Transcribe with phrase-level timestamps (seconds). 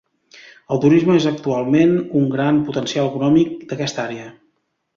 [0.75, 4.29] El turisme és actualment un gran potencial econòmic d'aquesta àrea.